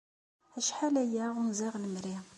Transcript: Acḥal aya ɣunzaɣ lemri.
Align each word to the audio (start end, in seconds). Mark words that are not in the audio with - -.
Acḥal 0.59 0.95
aya 1.03 1.25
ɣunzaɣ 1.35 1.73
lemri. 1.83 2.15